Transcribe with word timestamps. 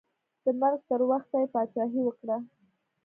د 0.43 0.45
مرګ 0.59 0.79
تر 0.89 0.99
وخته 1.09 1.35
یې 1.41 1.47
پاچاهي 1.53 2.01
وکړه. 2.03 2.37